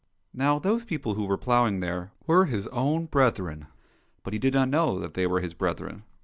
[0.33, 3.67] Now those people who were ploughing there were his own brethren,
[4.23, 6.01] but he did not know that they were his brethren.